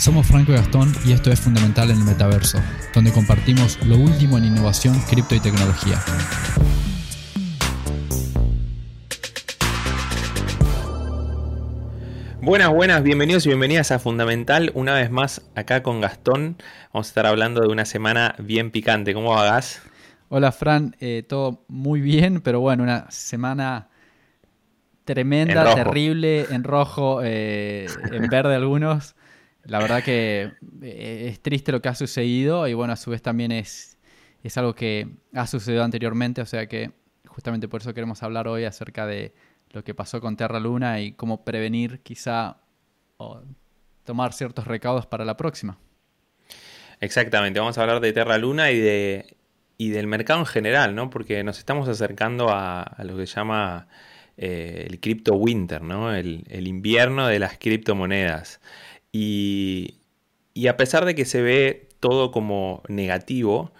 [0.00, 2.58] Somos Franco y Gastón y esto es Fundamental en el Metaverso,
[2.94, 5.98] donde compartimos lo último en innovación, cripto y tecnología.
[12.40, 14.72] Buenas, buenas, bienvenidos y bienvenidas a Fundamental.
[14.74, 16.56] Una vez más acá con Gastón.
[16.94, 19.12] Vamos a estar hablando de una semana bien picante.
[19.12, 19.82] ¿Cómo va, Gas?
[20.30, 20.96] Hola, Fran.
[21.00, 23.90] Eh, todo muy bien, pero bueno, una semana
[25.04, 29.14] tremenda, terrible, en rojo, eh, en verde algunos.
[29.64, 30.52] La verdad que
[30.82, 33.98] eh, es triste lo que ha sucedido y bueno, a su vez también es,
[34.42, 36.92] es algo que ha sucedido anteriormente, o sea que
[37.26, 39.34] justamente por eso queremos hablar hoy acerca de
[39.70, 42.56] lo que pasó con Terra Luna y cómo prevenir quizá
[43.18, 43.42] o
[44.04, 45.78] tomar ciertos recaudos para la próxima.
[47.00, 49.36] Exactamente, vamos a hablar de Terra Luna y, de,
[49.78, 51.10] y del mercado en general, ¿no?
[51.10, 53.88] Porque nos estamos acercando a, lo que se llama
[54.36, 56.12] eh, el Crypto Winter, ¿no?
[56.12, 58.60] El invierno de las criptomonedas.
[59.12, 59.96] Y,
[60.68, 63.72] a pesar de que se ve todo como negativo,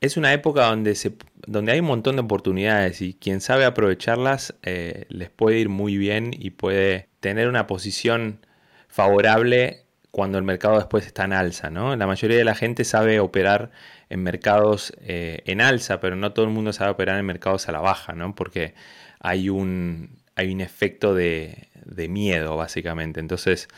[0.00, 1.12] es una época donde, se,
[1.46, 5.96] donde hay un montón de oportunidades y quien sabe aprovecharlas eh, les puede ir muy
[5.96, 8.40] bien y puede tener una posición
[8.88, 11.70] favorable cuando el mercado después está en alza.
[11.70, 11.94] ¿no?
[11.96, 13.70] La mayoría de la gente sabe operar
[14.08, 17.72] en mercados eh, en alza, pero no todo el mundo sabe operar en mercados a
[17.72, 18.34] la baja, ¿no?
[18.34, 18.74] porque
[19.20, 23.20] hay un, hay un efecto de, de miedo, básicamente.
[23.20, 23.68] Entonces,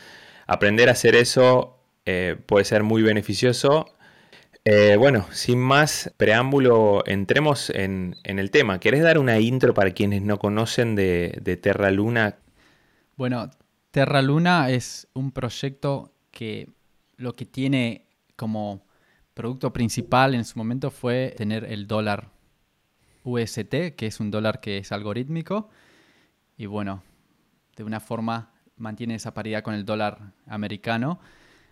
[0.49, 3.85] aprender a hacer eso eh, puede ser muy beneficioso.
[4.65, 8.79] Eh, bueno, sin más preámbulo, entremos en, el tema.
[8.79, 12.37] ¿Querés dar una intro para quienes no conocen de, Terra Luna?
[13.15, 13.51] Bueno,
[13.91, 16.69] Terra Luna es un proyecto que
[17.15, 18.87] lo que tiene como
[19.35, 22.31] producto principal en su momento fue tener el dólar
[23.23, 25.69] UST, que es un dólar que es algorítmico.
[26.57, 27.03] Y bueno,
[27.75, 31.19] de una forma mantiene esa paridad con el dólar americano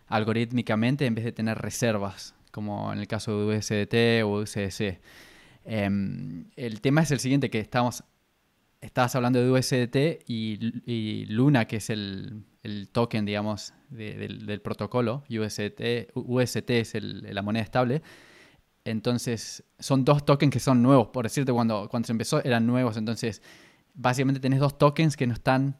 [0.08, 5.00] algorítmicamente en vez de tener reservas, como en el caso de USDT o USDC.
[5.66, 8.04] Em, el tema es el siguiente, que estamos,
[8.80, 12.46] estabas hablando de USDT y, Luna, que es el,
[12.92, 18.02] token, digamos, del, protocolo, USDT, UST es la moneda estable.
[18.86, 21.10] Entonces, son dos tokens que son nuevos.
[21.10, 22.96] Por decirte, cuando, cuando se empezó eran nuevos.
[22.96, 23.42] Entonces,
[23.94, 25.76] básicamente tenés dos tokens que no están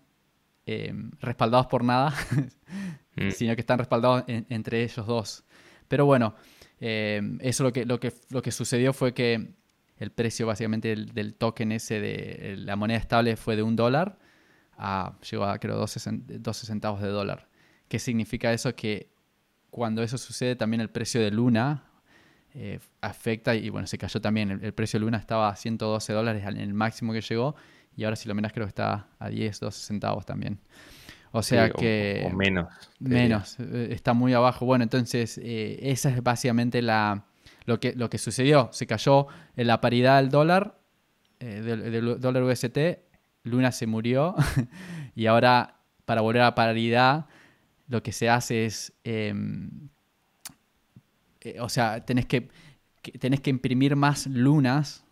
[0.70, 2.14] eh, respaldados por nada,
[3.16, 3.32] mm.
[3.32, 5.46] sino que están respaldados entre ellos dos.
[5.88, 6.36] Pero bueno,
[6.82, 9.54] eh, eso lo que, lo, que, lo que sucedió fue que
[9.98, 14.20] el precio básicamente del, token ese de la moneda estable fue de un dólar
[14.78, 16.00] a, llegó a creo 12,
[16.54, 17.48] centavos de dólar.
[17.88, 18.76] ¿Qué significa eso?
[18.76, 19.10] Que
[19.72, 21.86] cuando eso sucede también el precio de Luna
[22.54, 24.52] eh, afecta y bueno, se cayó también.
[24.52, 27.56] El, el, precio de Luna estaba a 112 dólares en el máximo que llegó
[27.98, 30.60] y ahora si lo menos creo que está a 10, 12 centavos también.
[31.32, 32.30] O sea que...
[32.32, 32.68] O, menos.
[33.00, 34.66] Menos, eh, está muy abajo.
[34.66, 37.26] Bueno, entonces eh, esa es básicamente la,
[37.66, 38.70] lo, que, lo que sucedió.
[38.72, 40.80] Se cayó en la paridad del dólar,
[41.40, 42.78] eh, del, dólar UST,
[43.44, 44.36] Luna se murió
[45.16, 47.26] y ahora para volver a paridad
[47.88, 48.94] lo que se hace es...
[49.04, 49.90] Em,
[51.60, 52.50] o sea, tenés que,
[53.20, 55.07] tenés que imprimir más lunas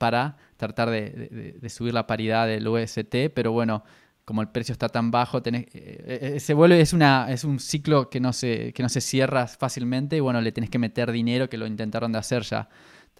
[0.00, 3.84] para tratar de, subir la paridad del UST, pero bueno,
[4.24, 7.60] como el precio está tan bajo, tenés, eh, eh, se vuelve, es, una, es un
[7.60, 11.12] ciclo que no, se, que no se cierra fácilmente y bueno, le tenés que meter
[11.12, 12.66] dinero, que lo intentaron de hacer ya.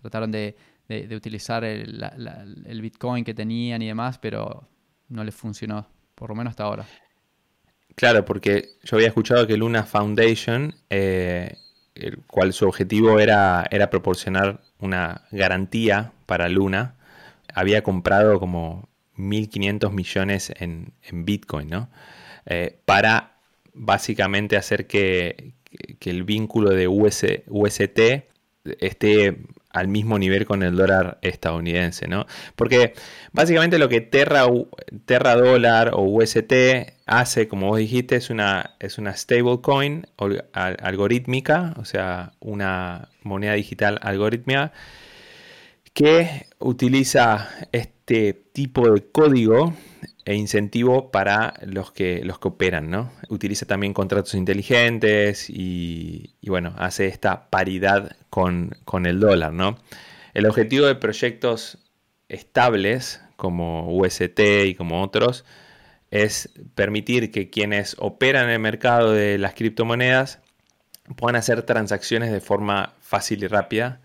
[0.00, 0.56] Trataron de,
[1.14, 4.66] utilizar el, Bitcoin que tenían y demás, pero
[5.10, 6.86] no les funcionó, por lo menos hasta ahora.
[7.94, 11.58] Claro, porque yo había escuchado que Luna Foundation, eh,
[11.94, 16.94] el cual su objetivo era, era proporcionar una garantía para Luna,
[17.54, 21.90] había comprado como 1.500 millones en, Bitcoin, ¿no?
[22.46, 23.36] Eh, para
[23.74, 25.54] básicamente hacer que,
[26.00, 27.98] el vínculo de UST
[28.64, 29.38] esté
[29.70, 32.26] al mismo nivel con el dólar estadounidense, ¿no?
[32.56, 32.94] Porque
[33.32, 34.46] básicamente lo que Terra,
[35.06, 36.52] Terra dólar o UST
[37.06, 40.06] hace, como vos dijiste, es una, es una stablecoin
[40.52, 44.72] algorítmica, o sea, una moneda digital algorítmica
[45.92, 49.74] que utiliza este tipo de código
[50.30, 53.10] e incentivo para los que, los que operan, ¿no?
[53.30, 59.76] Utiliza también contratos inteligentes y, bueno, hace esta paridad con, el dólar, ¿no?
[60.32, 61.78] El objetivo de proyectos
[62.28, 65.44] estables como UST y como otros
[66.12, 70.38] es permitir que quienes operan en el mercado de las criptomonedas
[71.16, 74.00] puedan hacer transacciones de forma fácil y rápida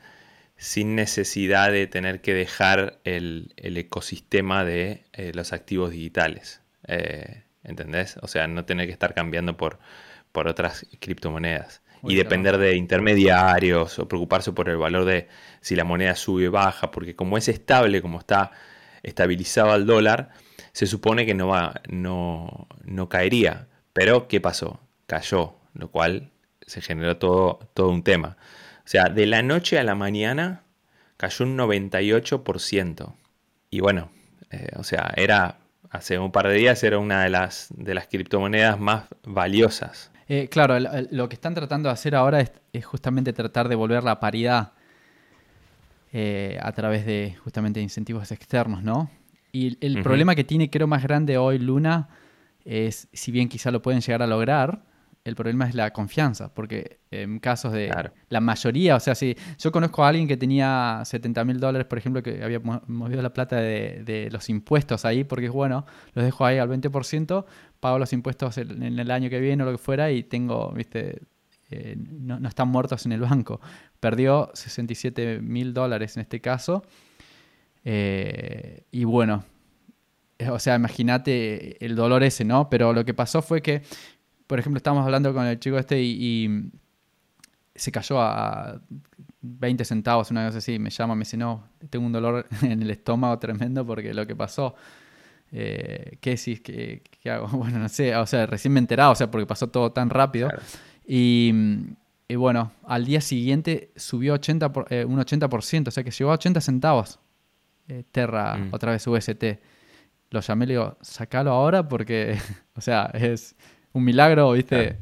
[0.58, 6.62] sin necesidad de tener que dejar el, ecosistema de eh, los activos digitales.
[6.88, 8.18] Eh, ¿Entendés?
[8.22, 9.80] O sea, no tener que estar cambiando por,
[10.32, 11.82] por otras criptomonedas.
[12.04, 15.28] y depender de intermediarios o preocuparse por el valor de
[15.62, 18.52] si la moneda sube o baja, porque como es estable, como está
[19.02, 20.30] estabilizado al dólar,
[20.72, 23.68] se supone que no, va, no, no caería.
[23.94, 24.80] Pero, ¿qué pasó?
[25.08, 26.32] Cayó, lo cual
[26.68, 28.38] se generó todo, todo un tema.
[28.86, 30.62] O sea, de la noche a la mañana
[31.18, 33.14] cayó un 98%.
[33.72, 34.12] Y bueno,
[34.52, 35.58] eh, o sea, era
[35.90, 40.12] hace un par de días era una de las, de las criptomonedas más valiosas.
[40.28, 40.78] Eh, claro,
[41.12, 44.74] lo que están tratando de hacer ahora es, justamente tratar de volver la paridad
[46.12, 49.10] eh, a través de justamente incentivos externos, ¿no?
[49.52, 52.10] Y el problema que tiene, creo, más grande hoy Luna
[52.66, 54.82] es, si bien quizá lo pueden llegar a lograr,
[55.26, 57.92] el problema es la confianza, porque en casos de
[58.30, 61.98] la mayoría, o sea, si yo conozco a alguien que tenía 70 mil dólares, por
[61.98, 66.46] ejemplo, que había movido la plata de, los impuestos ahí, porque es bueno, los dejo
[66.46, 67.44] ahí al 20%,
[67.80, 71.24] pago los impuestos en, el año que viene o lo que fuera y tengo, viste,
[71.72, 73.60] eh, no, están muertos en el banco.
[74.00, 76.84] Perdió 67 mil dólares en este caso.
[77.84, 79.44] Eh, y bueno,
[80.52, 82.70] o sea, imagínate el dolor ese, ¿no?
[82.70, 83.82] Pero lo que pasó fue que
[84.48, 86.72] por ejemplo, estábamos hablando con el chico este y,
[87.76, 88.80] se cayó a
[89.42, 92.90] 20 centavos, una vez así, me llama, me dice, no, tengo un dolor en el
[92.90, 94.76] estómago tremendo porque lo que pasó,
[95.52, 96.62] eh, ¿qué decís?
[96.62, 97.48] ¿Qué, hago?
[97.58, 100.10] Bueno, no sé, o sea, recién me he enterado, o sea, porque pasó todo tan
[100.10, 100.50] rápido.
[101.06, 101.54] Y,
[102.36, 106.62] bueno, al día siguiente subió 80 eh, un 80%, o sea que llegó a 80
[106.62, 107.20] centavos
[107.88, 108.70] eh, Terra, mm.
[108.74, 109.44] otra vez UST.
[110.32, 112.38] Lo llamé y le digo, sacalo ahora porque,
[112.76, 113.56] o sea, es
[113.96, 114.98] un milagro, ¿viste?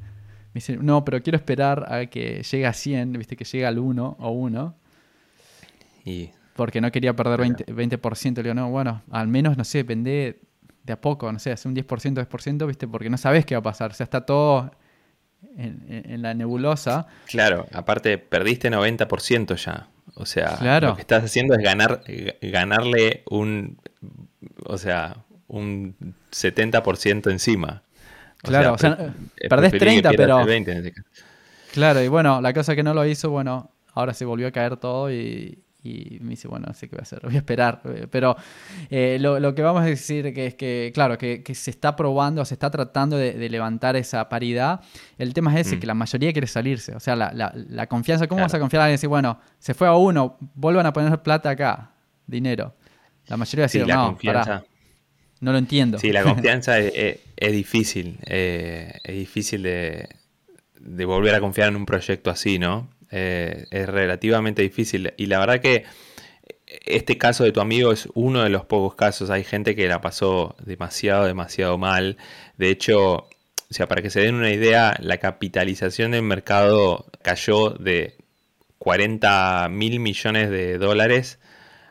[0.53, 3.35] Me dice, no, pero quiero esperar a que llegue a 100, ¿viste?
[3.35, 4.75] Que llegue al 1 o 1.
[6.05, 6.29] Y...
[6.55, 8.35] Porque no quería perder 20%, 20%.
[8.37, 10.39] Le digo, no, bueno, al menos, no sé, vende
[10.83, 12.87] de a poco, no sé, hace un 10%, 10%, ¿viste?
[12.87, 13.89] Porque no sabes qué va a pasar.
[13.89, 14.69] O sea, está todo
[15.57, 17.07] en, la nebulosa.
[17.25, 19.87] Claro, aparte perdiste 90% ya.
[20.13, 22.03] O sea, lo que estás haciendo es ganar,
[22.41, 23.79] ganarle un,
[24.65, 25.17] o sea,
[25.47, 25.95] un
[26.31, 27.81] 70% encima.
[28.43, 29.13] Claro, o sea,
[29.49, 30.45] perdés 30, pero...
[31.73, 34.77] Claro, y bueno, la cosa que no lo hizo, bueno, ahora se volvió a caer
[34.77, 37.81] todo y, me dice, bueno, no sé qué voy a hacer, voy a esperar.
[38.11, 38.35] Pero
[38.89, 42.53] eh, lo, que vamos a decir que es que, claro, que, se está probando, se
[42.53, 44.81] está tratando de, levantar esa paridad.
[45.17, 45.79] El tema es ese, mm.
[45.79, 46.95] que la mayoría quiere salirse.
[46.95, 49.87] O sea, la, confianza, ¿cómo vas a confiar a alguien y decir, bueno, se fue
[49.87, 51.91] a uno, vuelvan a poner plata acá,
[52.27, 52.75] dinero?
[53.27, 54.63] La mayoría va a decir, no, pará,
[55.43, 55.99] no lo entiendo.
[55.99, 58.17] Sí, la confianza es, difícil.
[58.25, 60.07] Eh, es difícil de,
[61.05, 62.89] volver a confiar en un proyecto así, ¿no?
[63.11, 65.13] Eh, es relativamente difícil.
[65.17, 65.83] Y la verdad que
[66.85, 69.29] este caso de tu amigo es uno de los pocos casos.
[69.29, 72.17] Hay gente que la pasó demasiado, demasiado mal.
[72.57, 73.27] De hecho, o
[73.69, 78.15] sea, para que se den una idea, la capitalización del mercado cayó de
[78.77, 81.39] 40 mil millones de dólares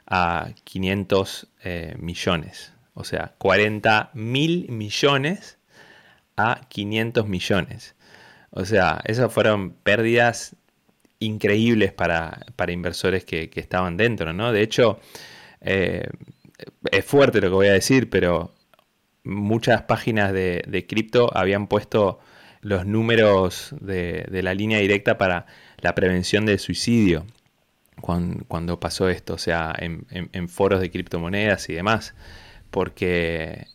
[0.06, 2.72] a 500 eh, millones.
[2.94, 5.58] O sea, 40 mil millones
[6.36, 7.94] a 500 millones.
[8.50, 10.56] O sea, esas fueron pérdidas
[11.18, 14.52] increíbles para, inversores que, estaban dentro, ¿no?
[14.52, 15.00] De hecho,
[15.60, 16.06] eh,
[16.90, 18.52] es fuerte lo que voy a decir, pero
[19.24, 22.18] muchas páginas de, cripto habían puesto
[22.60, 25.46] los números de, la línea directa para
[25.78, 27.26] la prevención del suicidio
[28.00, 32.14] cuando, pasó esto, o sea, en foros de criptomonedas y demás
[32.72, 33.68] porque,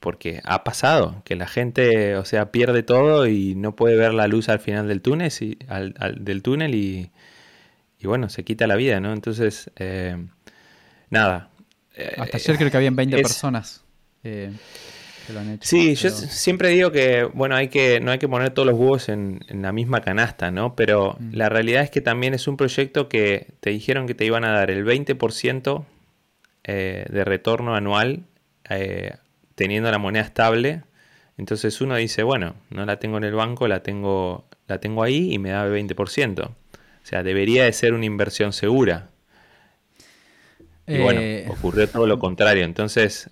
[0.00, 4.28] porque ha pasado, que la gente, o sea, pierde todo y no puede ver la
[4.28, 7.10] luz al final del túnel, y, al, del túnel y,
[8.02, 9.12] bueno, se quita la vida, ¿no?
[9.12, 10.16] Entonces, eh,
[11.10, 11.50] nada.
[11.94, 13.84] Eh, Hasta ayer creo que habían 20 personas.
[14.24, 14.52] Eh,
[15.26, 18.28] que lo han hecho, sí, yo siempre digo que, bueno, hay que, no hay que
[18.28, 20.74] poner todos los huevos en, la misma canasta, ¿no?
[20.74, 21.34] Pero mm.
[21.34, 24.52] la realidad es que también es un proyecto que te dijeron que te iban a
[24.52, 25.84] dar el 20%
[26.64, 28.20] eh, de retorno anual
[28.70, 29.14] eh,
[29.56, 30.82] teniendo la moneda estable.
[31.36, 35.32] Entonces uno dice, bueno, no la tengo en el banco, la tengo, la tengo ahí
[35.32, 36.44] y me da el 20%.
[36.44, 36.54] O
[37.02, 39.08] sea, debería de ser una inversión segura.
[40.86, 42.64] Y bueno, eh, ocurrió todo lo contrario.
[42.64, 43.30] Entonces,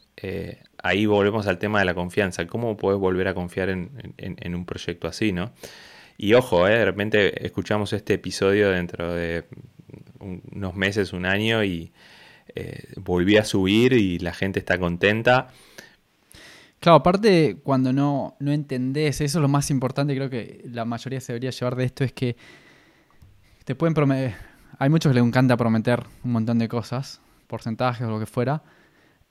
[0.83, 2.47] ahí volvemos al tema de la confianza.
[2.47, 5.53] ¿Cómo puedes volver a confiar en, un proyecto así, no?
[6.17, 9.45] Y ojo, de repente escuchamos este episodio dentro de
[10.19, 11.93] unos meses, un año, y,
[12.55, 15.49] eh, volví a subir y la gente está contenta.
[16.81, 21.21] Claro, aparte cuando no, no entendés, eso es lo más importante, creo que la mayoría
[21.21, 22.37] se debería llevar de esto, es que
[23.65, 24.35] te pueden prometer,
[24.79, 28.63] hay muchos que les encanta prometer un montón de cosas, porcentajes o lo que fuera.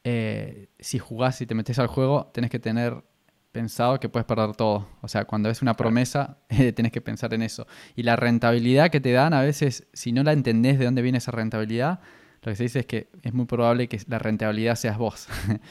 [0.04, 3.04] Eh, si jugás y te metes al juego, tenés que tener
[3.52, 4.88] pensado que puedes perder todo.
[5.02, 7.68] O sea, cuando es una promesa, eh, tenés que pensar en eso.
[7.96, 11.18] Y la rentabilidad que te dan, a veces, si no la entendés de dónde viene
[11.18, 12.00] esa rentabilidad,
[12.42, 15.28] lo que se dice es que es muy probable que la rentabilidad seas vos.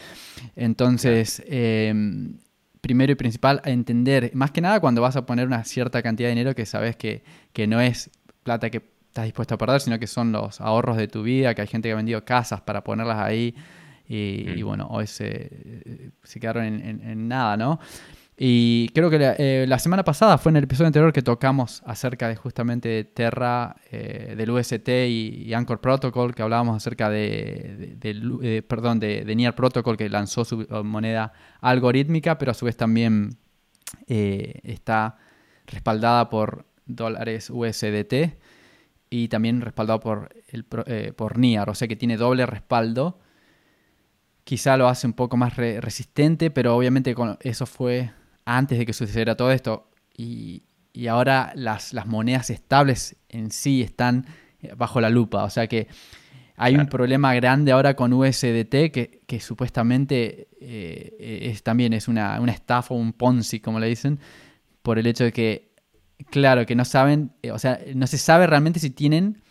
[0.57, 2.39] Entonces, em,
[2.81, 6.35] primero y principal, entender, más que nada cuando vas a poner una cierta cantidad de
[6.35, 7.23] dinero que sabes que,
[7.53, 8.11] que no es
[8.43, 11.63] plata que estás dispuesto a perder, sino que son los ahorros de tu vida, que
[11.63, 13.55] hay gente que ha vendido casas para ponerlas ahí
[14.09, 14.65] y, mm.
[14.65, 17.79] bueno, hoy se, se quedaron en, nada, ¿no?
[18.41, 22.29] Y creo que eh, la, semana pasada fue en el episodio anterior que tocamos acerca
[22.29, 28.63] de justamente de Terra, eh, del UST y, Anchor Protocol, que hablábamos acerca de, de,
[28.63, 33.39] perdón, de, Near Protocol que lanzó su moneda algorítmica, pero a su vez también
[34.07, 35.17] eh, está
[35.67, 38.39] respaldada por dólares USDT
[39.11, 43.19] y también respaldado por, el, por NIAR, o sea que tiene doble respaldo.
[44.45, 48.13] Quizá lo hace un poco más resistente, pero obviamente eso fue
[48.49, 49.91] antes de que sucediera todo esto.
[50.17, 50.63] Y,
[51.09, 54.27] ahora las, monedas estables en sí están
[54.61, 55.45] eh, bajo la lupa.
[55.45, 55.87] O sea que
[56.57, 62.95] hay un problema grande ahora con USDT que, supuestamente eh, es, también es una, estafa,
[62.95, 64.19] un Ponzi, como le dicen,
[64.83, 65.71] por el hecho de que,
[66.31, 69.43] claro, que no saben, eh, o sea, no se sabe realmente si tienen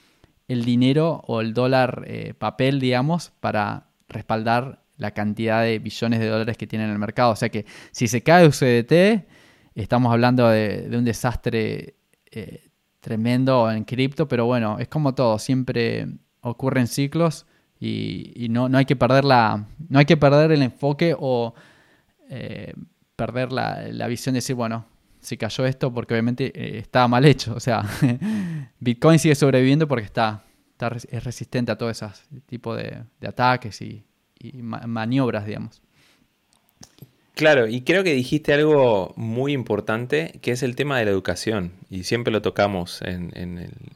[0.50, 2.08] el dinero o el dólar
[2.40, 7.32] papel, digamos, para respaldar la cantidad de billones de dólares que tiene en el mercado.
[7.32, 9.26] O sea que si se cae USDT,
[9.76, 11.96] estamos hablando de, un desastre
[12.32, 16.08] eh, tremendo en cripto, pero bueno, es como todo, siempre
[16.42, 17.46] ocurren ciclos
[17.80, 21.54] y, no, no, hay que perder la, no hay que perder el enfoque o
[22.30, 22.74] eh,
[23.16, 24.86] perder la, visión de decir, bueno,
[25.20, 27.54] se cayó esto porque obviamente eh, estaba mal hecho.
[27.56, 27.84] O sea,
[28.80, 30.44] Bitcoin sigue sobreviviendo porque está,
[31.10, 32.08] es resistente a todo ese
[32.48, 34.04] tipo de ataques y,
[34.40, 35.82] y maniobras, digamos.
[37.38, 41.74] Claro, y creo que dijiste algo muy importante, que es el tema de la educación,
[41.88, 43.32] y siempre lo tocamos en,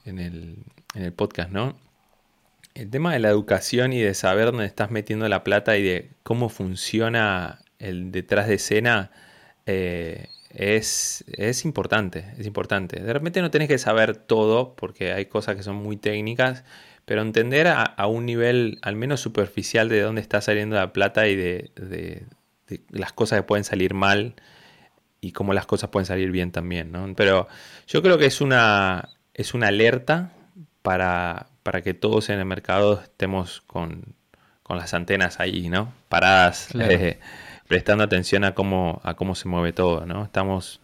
[0.06, 1.76] el, podcast, ¿no?
[2.76, 6.12] El tema de la educación y de saber dónde estás metiendo la plata y de
[6.22, 9.10] cómo funciona el detrás de escena
[9.66, 13.02] eh, es, es, importante, es importante.
[13.02, 16.64] De repente no tenés que saber todo porque hay cosas que son muy técnicas
[17.12, 21.36] pero entender a, un nivel al menos superficial de dónde está saliendo la plata y
[21.36, 22.26] de,
[22.90, 24.36] las cosas que pueden salir mal
[25.20, 27.14] y cómo las cosas pueden salir bien también, ¿no?
[27.18, 27.50] Pero
[27.86, 30.32] yo creo que es una, es una alerta
[30.84, 34.16] para, para que todos en el mercado estemos con,
[34.70, 35.92] las antenas ahí, ¿no?
[36.08, 37.20] Paradas, eh,
[37.68, 40.24] prestando atención a cómo, a cómo se mueve todo, ¿no?
[40.24, 40.80] Estamos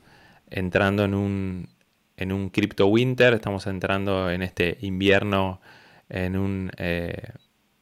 [0.50, 1.70] entrando en un,
[2.18, 5.62] en un crypto winter, estamos entrando en este invierno
[6.10, 7.32] en un eh,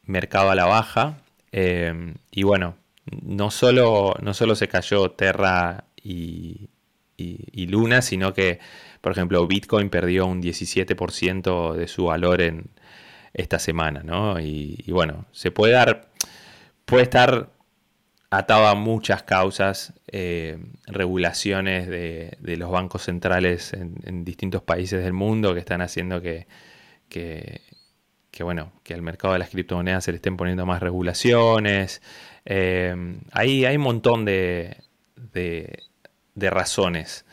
[0.03, 1.17] mercado a la baja.
[1.51, 2.75] Eh, y bueno,
[3.21, 6.69] no solo, no solo se cayó Terra y,
[7.67, 8.59] Luna, sino que,
[9.01, 12.69] por ejemplo, Bitcoin perdió un 17% de su valor en
[13.33, 14.39] esta semana, ¿no?
[14.39, 16.09] Y, bueno, se puede dar,
[16.85, 17.49] puede estar
[18.29, 25.53] atado a muchas causas, eh, regulaciones de, los bancos centrales en, distintos países del mundo
[25.53, 26.47] que están haciendo que,
[27.09, 27.61] que
[28.35, 32.01] que bueno, que al mercado de las criptomonedas se le estén poniendo más regulaciones.
[32.43, 32.93] Eh,
[33.31, 34.75] ahí hay un montón de,
[35.15, 37.25] de, razones.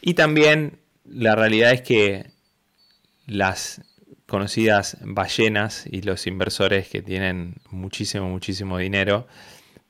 [0.00, 2.30] Y también la realidad es que
[3.26, 3.82] las
[4.26, 9.28] conocidas ballenas y los inversores que tienen muchísimo, muchísimo dinero,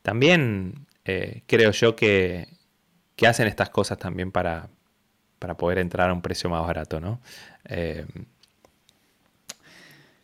[0.03, 2.49] también eh, creo yo que,
[3.15, 4.71] que, hacen estas cosas también para,
[5.39, 7.21] para, poder entrar a un precio más barato, ¿no?
[7.69, 8.07] Eh,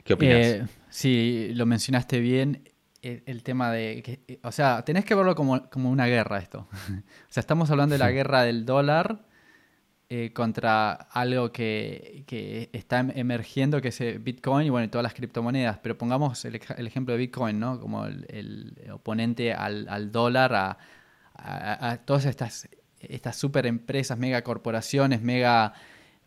[0.05, 0.37] ¿Qué opinas?
[0.37, 2.69] Eh, sí, lo mencionaste bien.
[3.03, 4.01] El, tema de.
[4.03, 6.69] Que, o sea, tenés que verlo como, una guerra esto.
[6.89, 9.27] o sea, estamos hablando de la guerra del dólar
[10.09, 12.25] eh, contra algo que,
[12.73, 15.79] está em, emergiendo, que es Bitcoin y bueno, todas las criptomonedas.
[15.79, 17.81] Pero pongamos el, ejemplo de Bitcoin, ¿no?
[17.81, 20.79] Como el, oponente al, dólar, a,
[21.35, 22.69] a, todas estas,
[23.01, 25.75] estas super empresas, mega corporaciones, mega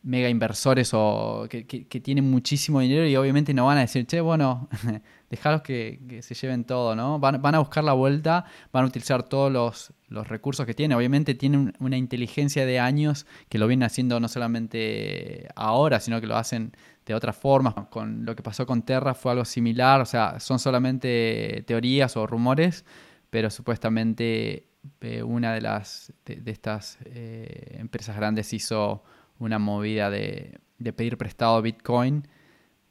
[0.05, 1.63] mega inversores o que,
[2.03, 4.69] tienen muchísimo dinero y obviamente no van a decir, che, bueno,
[5.31, 7.19] dejaros que, se lleven todo, ¿no?
[7.19, 9.91] Van, a buscar la vuelta, van a utilizar todos los,
[10.27, 10.95] recursos que tienen.
[10.95, 16.27] Obviamente tienen una inteligencia de años que lo vienen haciendo no solamente ahora, sino que
[16.27, 16.71] lo hacen
[17.05, 17.74] de otras formas.
[17.89, 22.27] Con lo que pasó con Terra fue algo similar, o sea, son solamente teorías o
[22.27, 22.85] rumores,
[23.31, 24.69] pero supuestamente
[25.01, 29.03] eh, una de las de, estas eh, empresas grandes hizo
[29.39, 30.59] una movida de,
[30.95, 32.27] pedir prestado Bitcoin,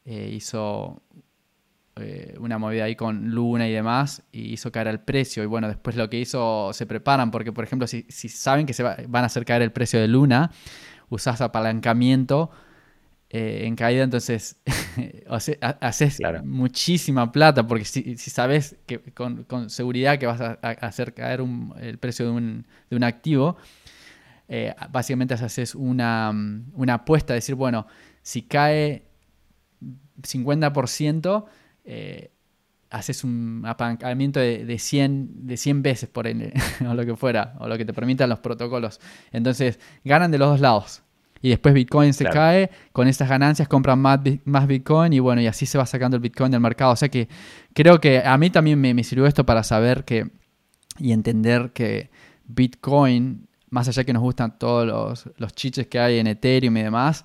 [0.04, 1.02] eh, hizo
[1.96, 5.42] eh, una movida ahí con Luna y demás y hizo caer el precio.
[5.42, 8.82] Y bueno, después lo que hizo, se preparan porque, por ejemplo, si, saben que se
[8.82, 10.50] van a hacer caer el precio de Luna,
[11.08, 12.50] usás apalancamiento
[13.30, 14.56] eh, en caída, entonces
[15.80, 21.44] haces muchísima plata porque si, sabes que con, seguridad que vas a, hacer caer
[21.80, 23.56] el precio de un, de un activo,
[24.48, 26.32] eh, básicamente haces una,
[26.72, 27.86] una apuesta, decir, bueno,
[28.22, 29.06] si cae
[30.22, 31.44] 50%,
[31.84, 32.30] eh,
[32.90, 36.52] haces un apalancamiento de, de, 100, de 100 veces por N,
[36.88, 39.00] o lo que fuera, o lo que te permitan los protocolos.
[39.32, 41.04] Entonces, ganan de los dos lados
[41.44, 45.46] y después Bitcoin se cae, con esas ganancias compran más, más Bitcoin y bueno, y
[45.46, 46.92] así se va sacando el Bitcoin del mercado.
[46.92, 47.28] O sea que
[47.74, 50.30] creo que a mí también me, sirvió esto para saber que
[50.98, 52.08] y entender que
[52.46, 56.82] Bitcoin, más allá que nos gustan todos los, los chiches que hay en Ethereum y
[56.82, 57.24] demás,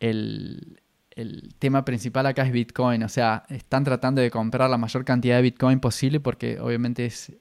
[0.00, 3.02] el, el tema principal acá es Bitcoin.
[3.02, 7.32] O sea, están tratando de comprar la mayor cantidad de Bitcoin posible porque obviamente es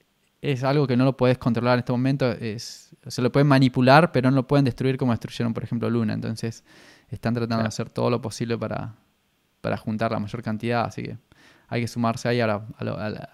[0.41, 2.31] es algo que no lo puedes controlar en este momento.
[2.31, 6.13] Es, se lo pueden manipular, pero no lo pueden destruir como destruyeron, por ejemplo, Luna.
[6.13, 6.63] Entonces,
[7.09, 8.95] están tratando de hacer todo lo posible para,
[9.61, 10.85] para juntar la mayor cantidad.
[10.85, 11.17] Así que
[11.67, 12.47] hay que sumarse ahí a,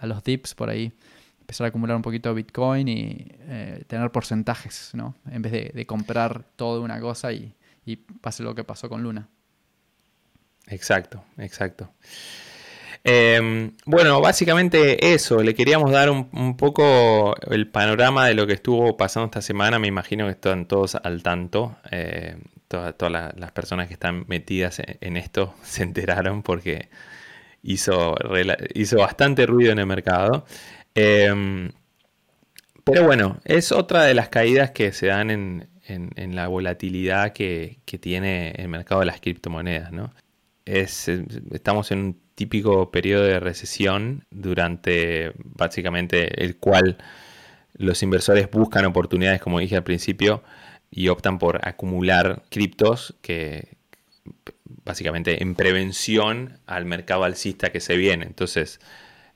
[0.04, 0.94] los dips por ahí.
[1.44, 5.14] Empezar a acumular un poquito de Bitcoin y eh, tener porcentajes, ¿no?
[5.30, 7.54] En vez de, comprar todo una cosa y,
[8.22, 9.28] pase lo que pasó con Luna.
[10.68, 11.90] Exacto, exacto.
[13.04, 18.96] Em, bueno, básicamente eso, le queríamos dar un, poco el panorama de lo que estuvo
[18.96, 22.38] pasando esta semana, me imagino que están todos al tanto, eh,
[22.70, 26.88] todas, las personas que están metidas en, esto se enteraron porque
[27.62, 28.16] hizo,
[28.74, 30.46] hizo bastante ruido en el mercado.
[30.96, 31.72] Em,
[32.84, 38.52] pero bueno, es otra de las caídas que se dan en, la volatilidad que, tiene
[38.52, 40.14] el mercado de las criptomonedas, ¿no?
[40.66, 41.10] Es,
[41.52, 46.98] estamos en un típico periodo de recesión durante básicamente el cual
[47.74, 50.44] los inversores buscan oportunidades, como dije al principio,
[50.92, 53.78] y optan por acumular criptos que
[54.84, 58.26] básicamente en prevención al mercado alcista que se viene.
[58.26, 58.80] Entonces,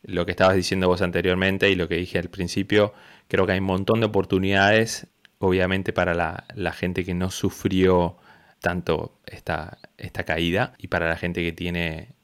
[0.07, 2.93] lo que estabas diciendo vos anteriormente y lo que dije al principio,
[3.27, 8.17] creo que hay un montón de oportunidades, obviamente para la, gente que no sufrió
[8.61, 12.15] tanto esta, esta caída y para la gente que tiene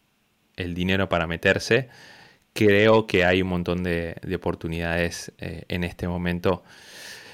[0.55, 1.89] el dinero para meterse,
[2.53, 6.63] creo que hay un montón de, oportunidades eh, en este momento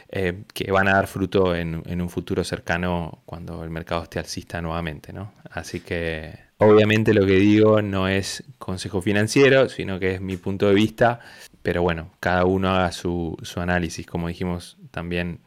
[0.09, 4.61] eh, que van a dar fruto en, un futuro cercano cuando el mercado esté alcista
[4.63, 5.13] nuevamente.
[5.13, 5.31] ¿no?
[5.51, 10.67] Así que obviamente lo que digo no es consejo financiero, sino que es mi punto
[10.67, 11.19] de vista,
[11.61, 15.39] pero bueno, cada uno haga su, análisis, como dijimos también,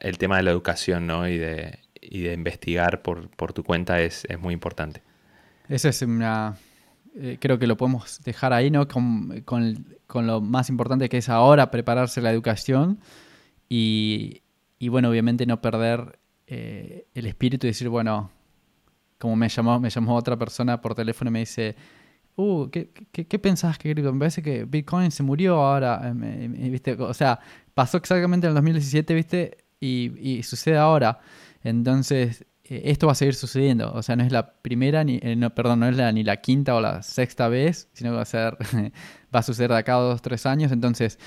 [0.00, 1.28] el tema de la educación ¿no?
[1.28, 5.02] y, de, y de investigar por, por tu cuenta es, es muy importante.
[5.68, 6.56] Esa es una,
[7.16, 8.86] eh, creo que lo podemos dejar ahí, ¿no?
[8.88, 13.00] Con, con, lo más importante que es ahora prepararse la educación
[13.68, 14.42] y,
[14.78, 18.30] y bueno, obviamente no perder eh, el espíritu y decir, bueno,
[19.20, 21.76] como me llamó, me llamó otra persona por teléfono y me dice,
[22.36, 26.94] uh, ¿qué, qué, qué pensás que Me parece que Bitcoin se murió ahora, eh, ¿viste?
[26.94, 27.38] O sea,
[27.74, 29.58] pasó exactamente en el 2017, ¿viste?
[29.78, 31.20] Y, y sucede ahora.
[31.62, 33.92] Entonces, eh, esto va a seguir sucediendo.
[33.92, 36.38] O sea, no es la primera, ni, eh, no, perdón, no es la, ni la
[36.38, 38.56] quinta o la sexta vez, sino que va a, ser,
[39.34, 40.72] va a suceder de acá a dos, tres años.
[40.72, 41.18] Entonces,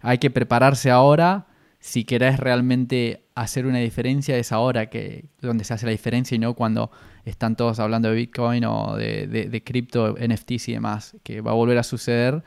[0.00, 1.46] hay que prepararse ahora.
[1.86, 6.38] Si querés realmente hacer una diferencia, es ahora que, donde se hace la diferencia y
[6.40, 6.90] no cuando
[7.24, 11.54] están todos hablando de Bitcoin o de, de cripto, NFTs y demás, que va a
[11.54, 12.42] volver a suceder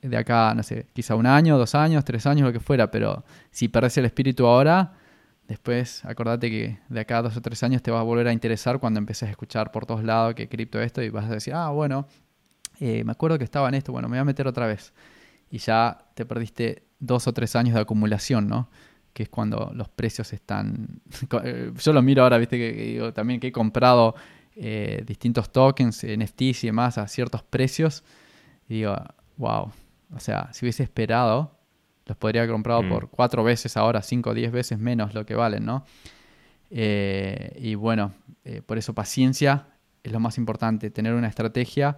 [0.00, 3.22] de acá, no sé, quizá un año, dos años, tres años, lo que fuera, pero
[3.50, 4.94] si perdés el espíritu ahora,
[5.46, 8.32] Después, acordate que de acá a dos o tres años te va a volver a
[8.32, 11.52] interesar cuando empieces a escuchar por todos lados que cripto esto y vas a decir,
[11.52, 12.06] ah, bueno,
[12.80, 14.94] eh, me acuerdo que estaba en esto, bueno, me voy a meter otra vez.
[15.50, 18.68] Y ya te perdiste dos o tres años de acumulación, ¿no?
[19.12, 21.00] Que es cuando los precios están...
[21.44, 24.14] Eh, yo lo miro ahora, viste, que, digo también que he comprado
[24.56, 28.04] eh, distintos tokens, NFTs y demás a ciertos precios.
[28.68, 28.96] Y digo,
[29.36, 29.70] wow,
[30.14, 31.54] o sea, si hubiese esperado
[32.06, 32.88] los podría haber comprado mm.
[32.88, 35.84] por cuatro veces ahora, cinco o diez veces menos lo que valen, ¿no?
[36.70, 38.12] Eh, y bueno,
[38.44, 39.68] eh, por eso paciencia
[40.02, 41.96] es lo más importante, tener una estrategia,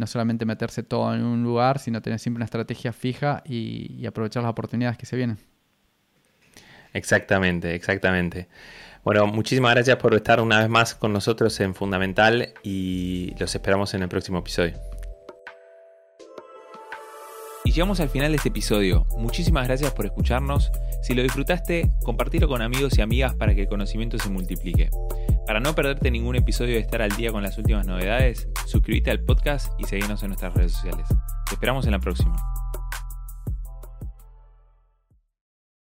[0.00, 4.42] no solamente meterse todo en un lugar, sino tener siempre una estrategia fija y, aprovechar
[4.42, 5.38] las oportunidades que se vienen.
[6.94, 8.48] Exactamente, exactamente.
[9.04, 13.94] Bueno, muchísimas gracias por estar una vez más con nosotros en Fundamental y los esperamos
[13.94, 14.74] en el próximo episodio.
[17.70, 19.06] Y llegamos al final de este episodio.
[19.16, 20.72] Muchísimas gracias por escucharnos.
[21.04, 24.90] Si lo disfrutaste, compartilo con amigos y amigas para que el conocimiento se multiplique.
[25.46, 29.20] Para no perderte ningún episodio de estar al día con las últimas novedades, suscríbete al
[29.20, 31.06] podcast y seguinos en nuestras redes sociales.
[31.46, 32.34] Te esperamos en la próxima.